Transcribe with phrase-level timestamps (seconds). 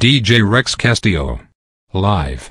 [0.00, 1.40] DJ Rex Castillo.
[1.92, 2.48] Live.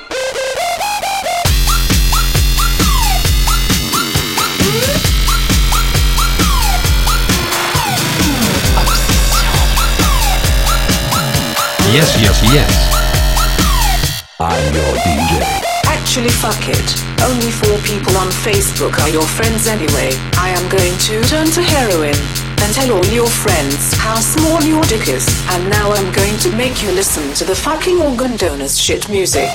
[11.89, 12.69] Yes, yes, yes.
[14.39, 15.41] I'm your DJ.
[15.85, 17.03] Actually, fuck it.
[17.23, 20.11] Only four people on Facebook are your friends anyway.
[20.37, 22.13] I am going to turn to heroin
[22.61, 25.27] and tell all your friends how small your dick is.
[25.49, 29.49] And now I'm going to make you listen to the fucking organ donors shit music.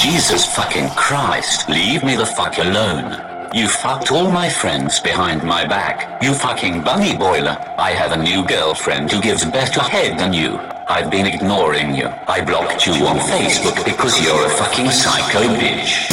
[0.00, 3.29] Jesus fucking Christ, leave me the fuck alone.
[3.52, 6.22] You fucked all my friends behind my back.
[6.22, 7.56] You fucking bunny boiler.
[7.76, 10.56] I have a new girlfriend who gives better head than you.
[10.86, 12.06] I've been ignoring you.
[12.28, 16.06] I blocked you on Facebook because you're a fucking psycho bitch.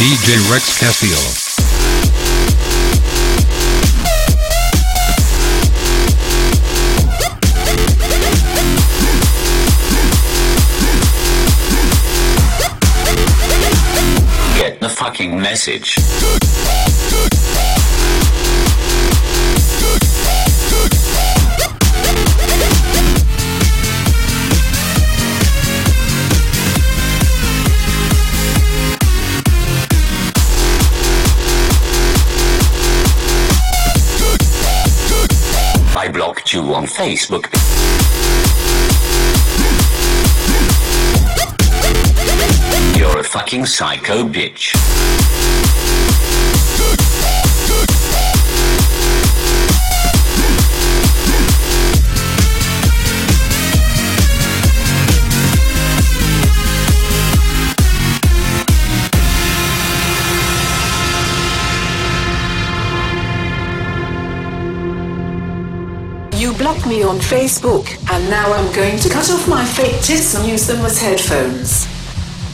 [0.00, 1.47] DJ Rex Castillo.
[15.18, 15.96] Fucking message.
[35.96, 37.97] I blocked you on Facebook.
[43.28, 44.74] Fucking psycho bitch.
[66.32, 70.34] You blocked me on Facebook, and now I'm going to cut off my fake tits
[70.34, 71.87] and use them as headphones.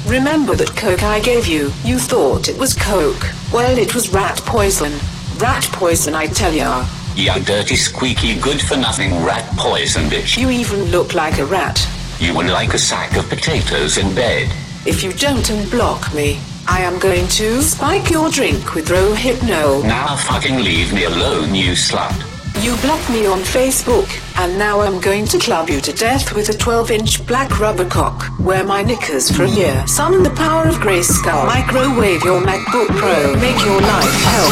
[0.07, 3.27] Remember that coke I gave you, you thought it was coke.
[3.51, 4.93] Well, it was rat poison.
[5.39, 6.87] Rat poison, I tell ya.
[7.17, 10.37] You dirty, squeaky, good for nothing rat poison bitch.
[10.37, 11.81] You even look like a rat.
[12.21, 14.53] You were like a sack of potatoes in bed.
[14.85, 16.39] If you don't unblock me,
[16.69, 19.85] I am going to spike your drink with Rohypnol.
[19.85, 22.15] Now fucking leave me alone, you slut.
[22.63, 26.49] You blocked me on Facebook, and now I'm going to club you to death with
[26.49, 28.27] a 12 inch black rubber cock.
[28.41, 29.87] Wear my knickers for a year.
[29.87, 31.47] Summon the power of Grayskull.
[31.47, 33.35] Microwave your MacBook Pro.
[33.37, 34.51] Make your life hell.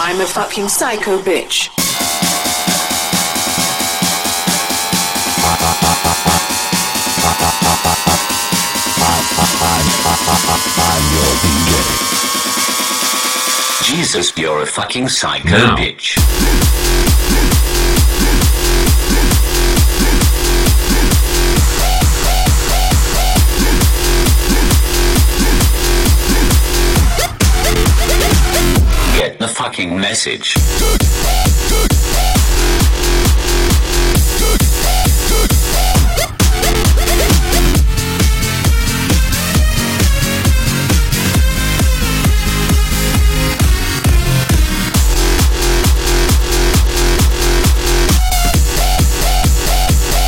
[0.00, 1.68] I'm a fucking psycho bitch.
[10.80, 11.72] I'm your DJ.
[13.84, 15.76] Jesus, you're a fucking psycho Now.
[15.76, 16.87] bitch.
[29.78, 30.56] Fucking message.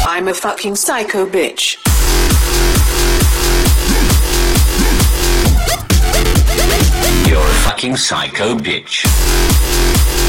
[0.07, 1.90] I'm a fucking psycho bitch.
[7.81, 10.20] Fucking psycho bitch.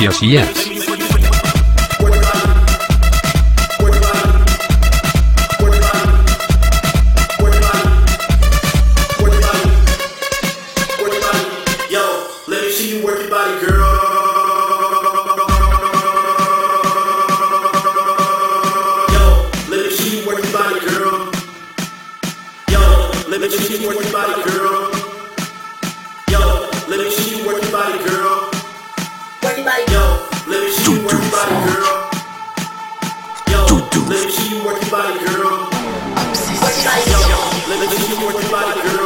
[0.00, 0.67] yes, yes.
[37.68, 38.97] Let me see your body, girl.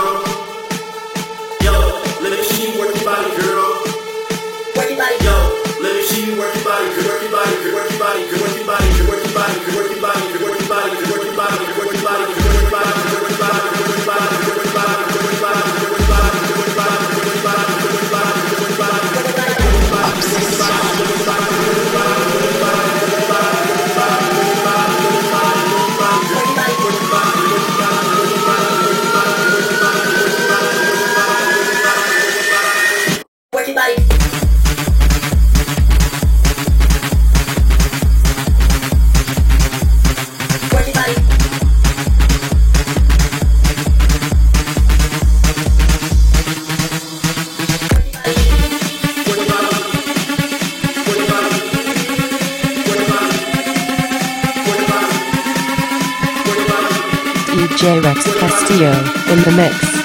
[59.32, 60.01] In the mix.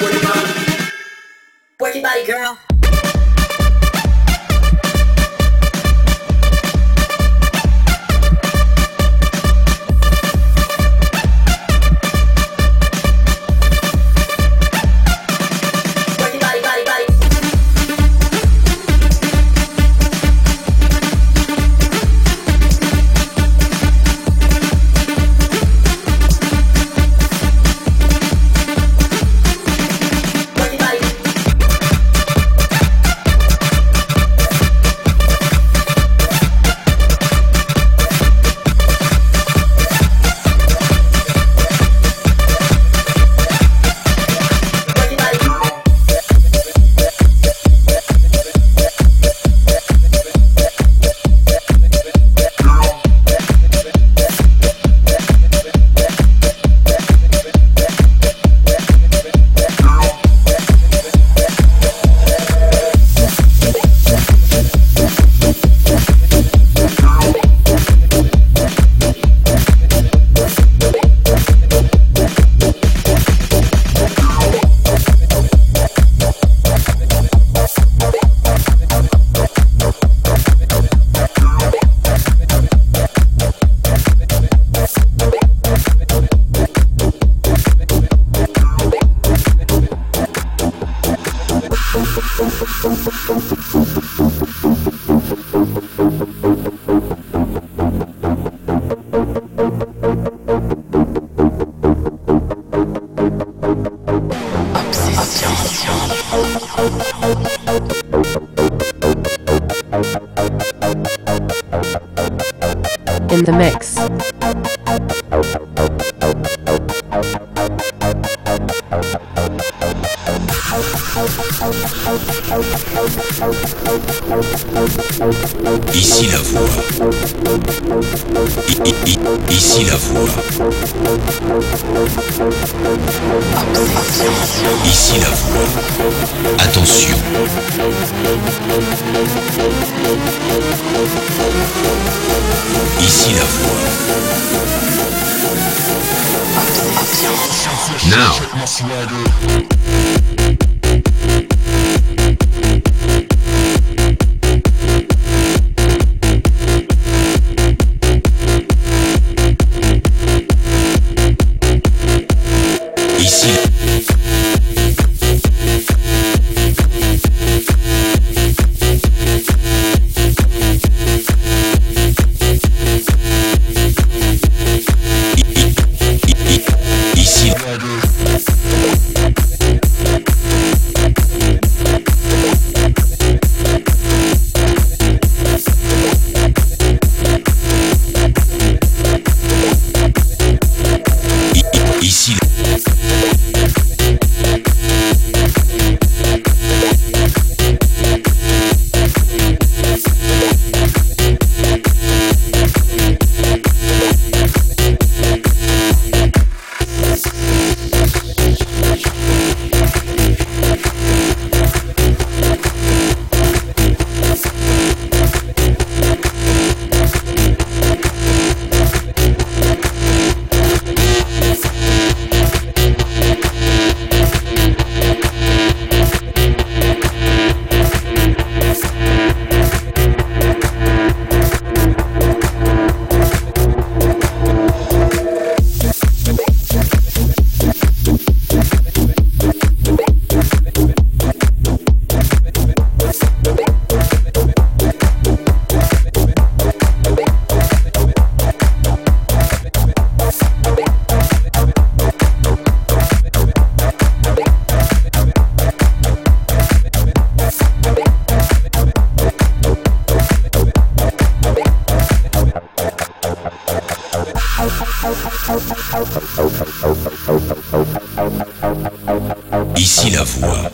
[269.75, 270.69] Ici la voix.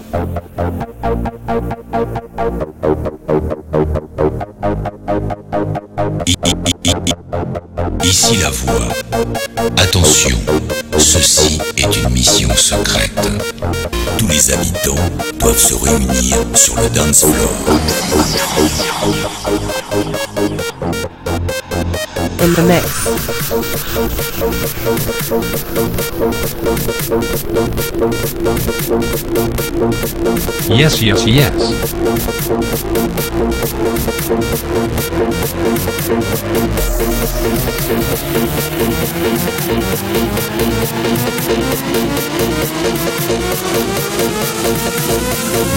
[8.04, 8.90] Ici la voix.
[9.78, 10.38] Attention,
[10.98, 13.12] ceci est une mission secrète.
[14.18, 14.96] Tous les habitants
[15.40, 17.52] doivent se réunir sur le dance floor.
[22.40, 24.33] In the.
[30.70, 31.84] Yes, yes, yes.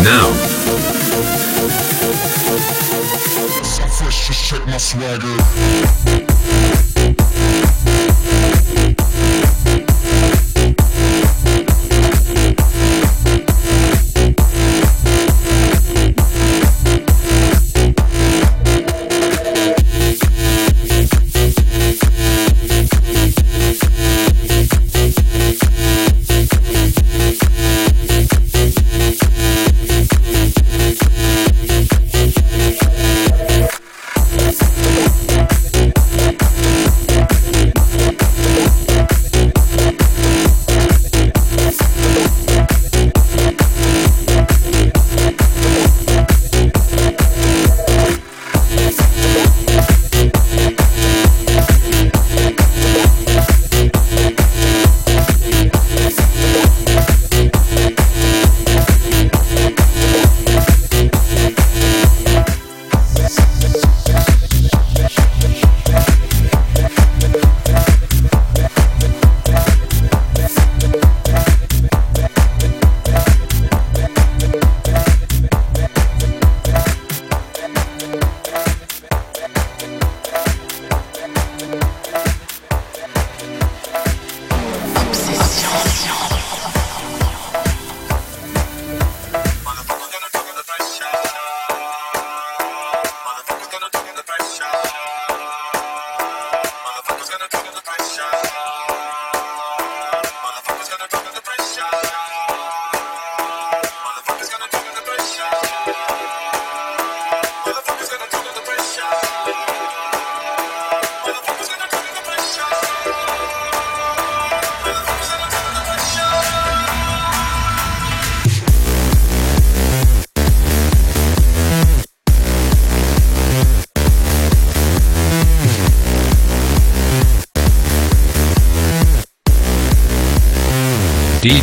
[0.02, 0.32] Now,
[3.98, 6.95] fresh, my swagger.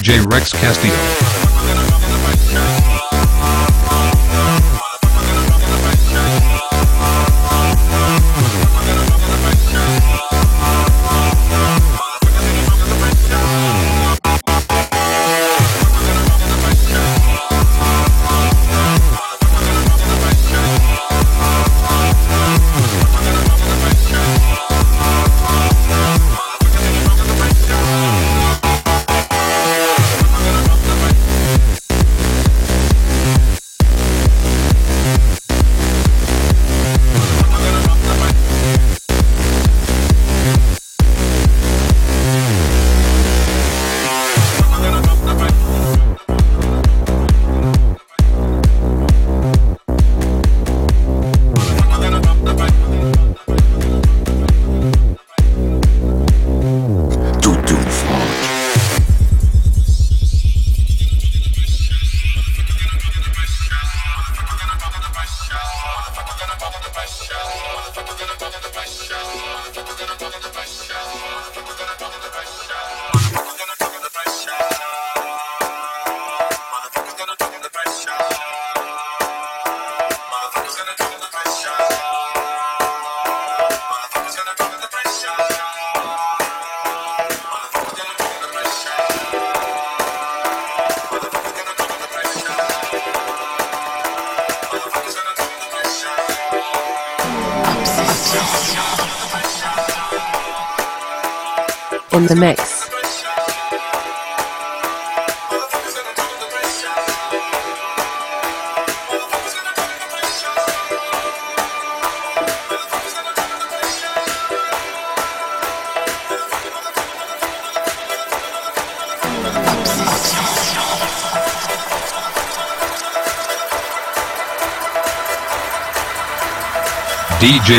[0.03, 1.42] DJ Rex Castillo.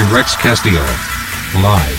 [0.03, 0.85] Rex Castillo.
[1.63, 1.94] Live.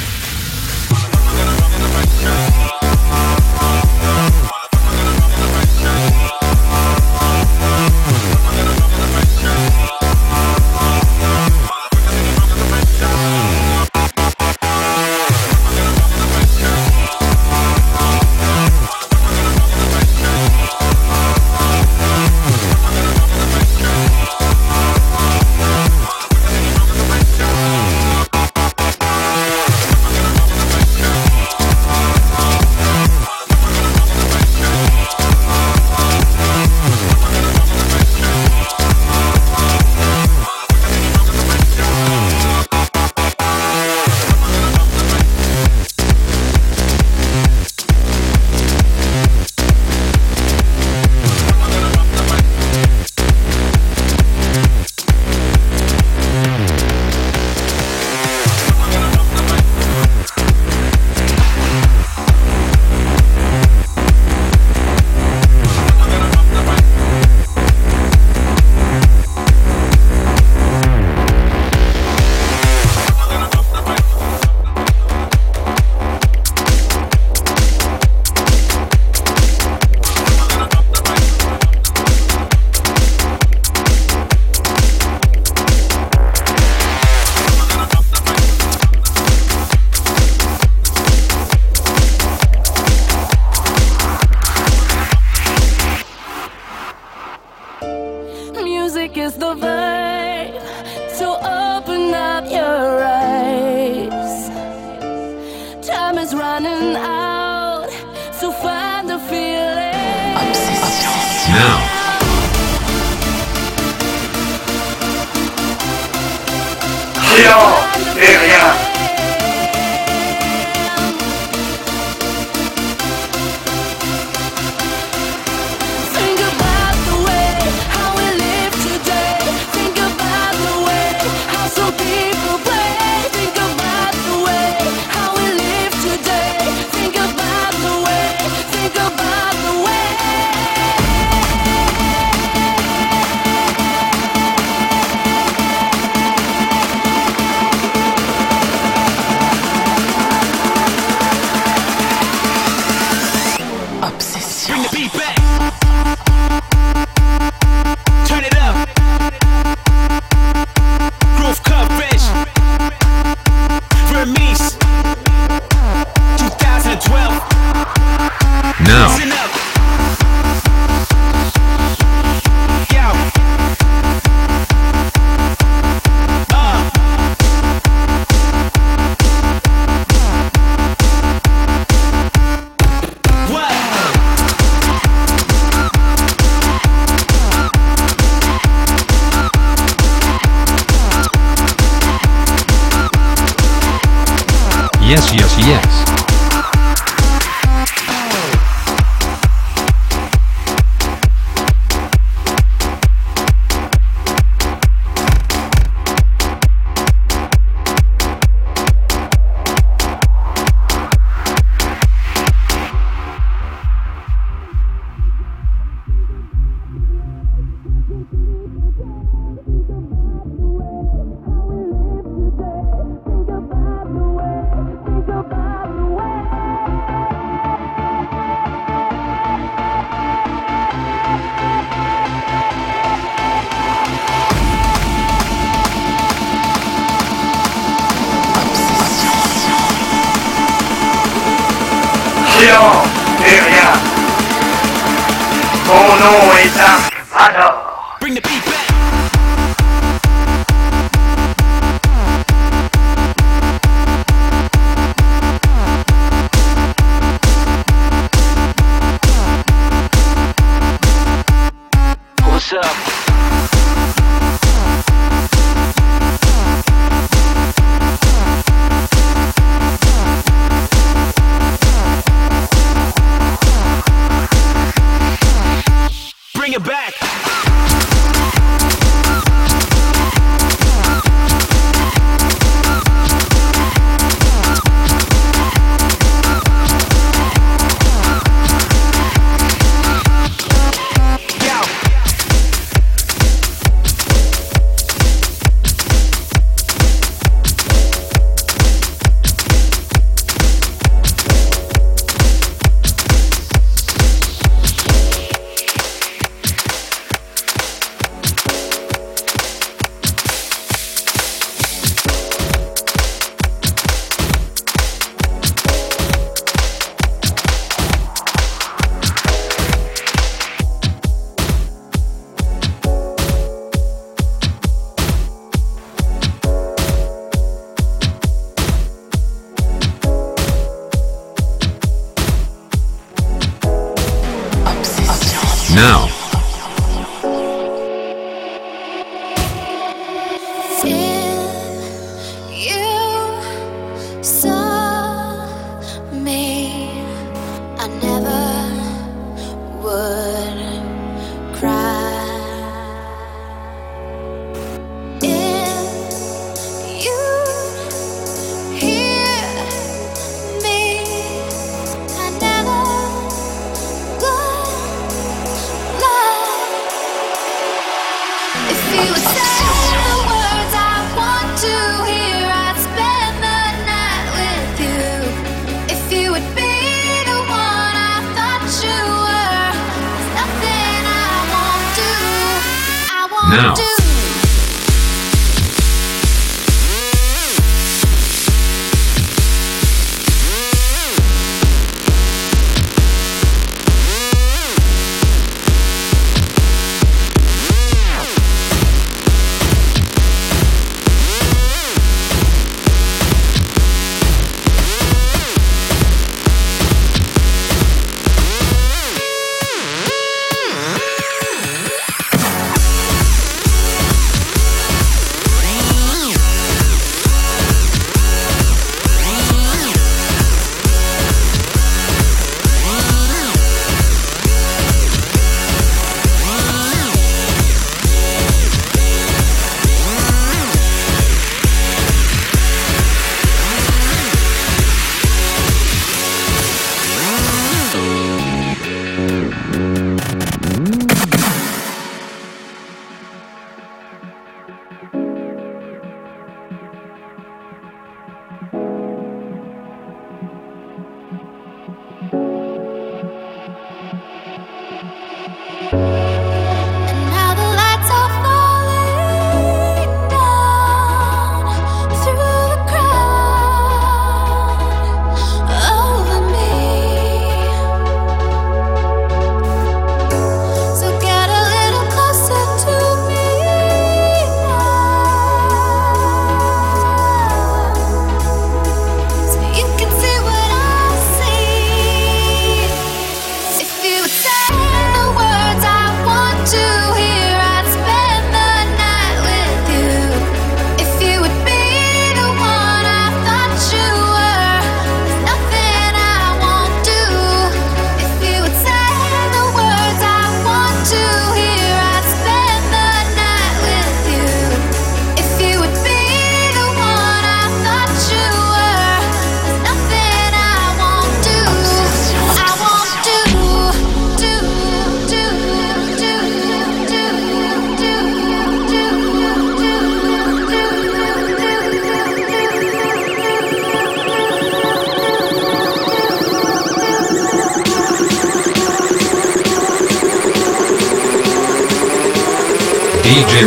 [383.68, 384.15] Now.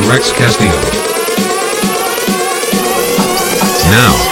[0.08, 0.72] Rex Castillo.
[3.90, 4.27] Now,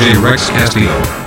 [0.00, 1.19] DJ Rex Castillo.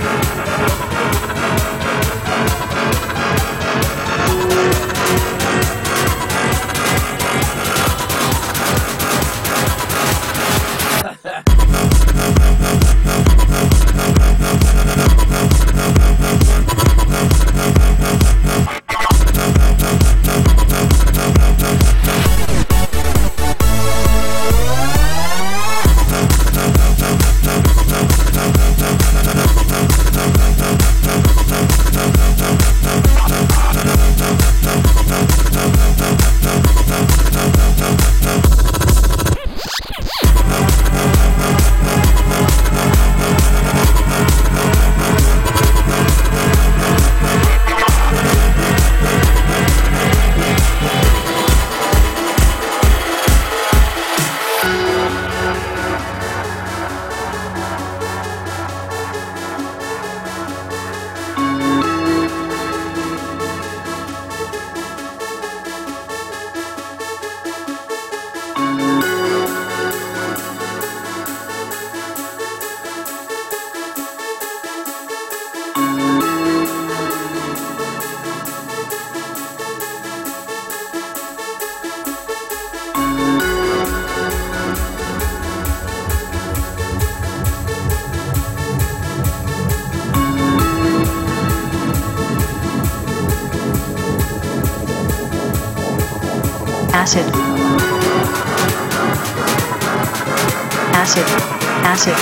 [101.94, 102.14] Acid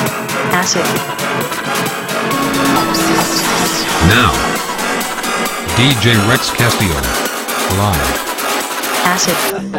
[0.52, 0.84] acid
[4.12, 4.32] Now,
[5.76, 7.00] DJ Rex Castillo.
[7.78, 8.10] Live.
[9.06, 9.71] acid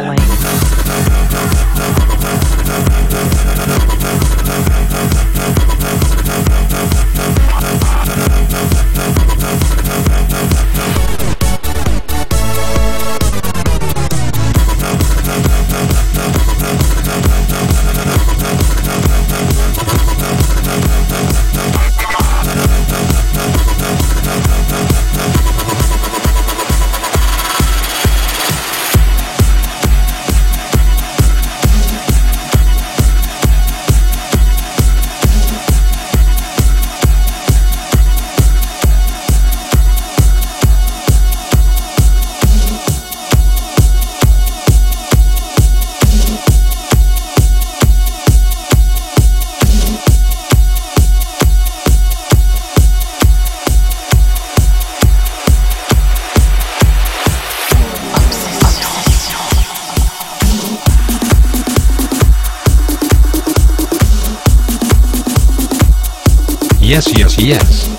[66.84, 67.93] Yes, yes, yes.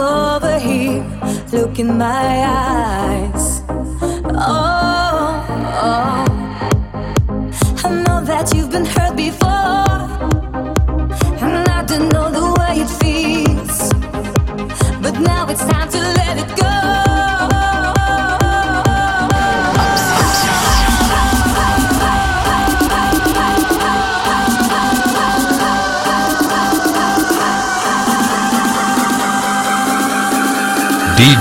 [0.00, 1.04] Over here,
[1.52, 3.62] look in my eyes.
[3.68, 5.46] Oh,
[5.82, 6.17] oh.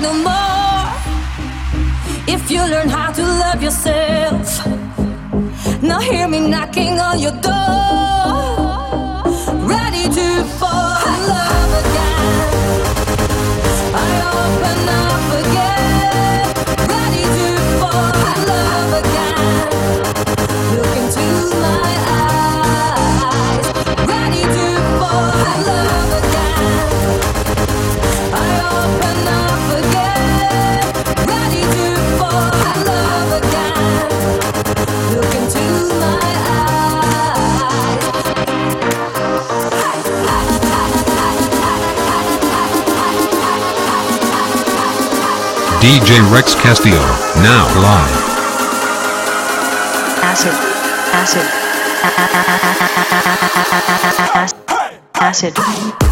[0.00, 0.86] No more.
[2.26, 4.66] If you learn how to love yourself,
[5.82, 7.50] now hear me knocking on your door.
[9.68, 12.80] Ready to fall in love again.
[13.94, 14.10] I
[14.40, 16.46] open up again.
[16.94, 17.46] Ready to
[17.80, 19.36] fall in love again.
[20.76, 21.26] Look into
[21.66, 23.66] my eyes.
[24.14, 24.66] Ready to
[24.98, 25.49] fall
[45.80, 47.00] DJ Rex Castillo,
[47.40, 48.12] now live.
[50.22, 50.52] Acid.
[51.14, 51.46] Acid.
[55.54, 56.09] Acid.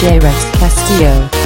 [0.00, 0.18] DJ
[0.58, 1.39] Castillo.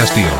[0.00, 0.39] Castillo.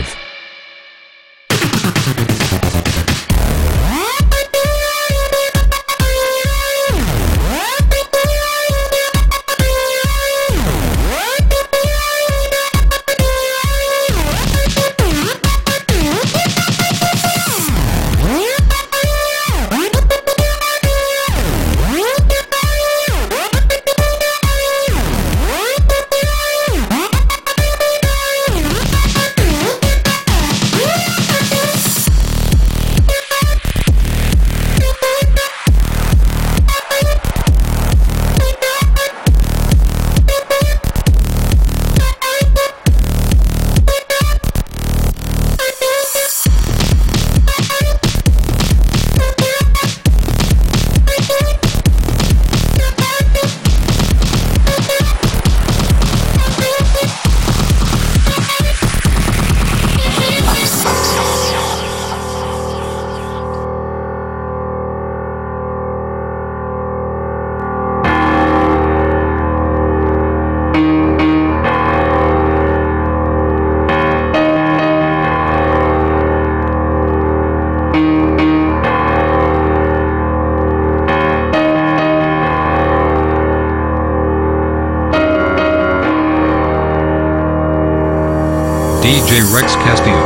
[89.31, 90.20] DJ Rex Castillo.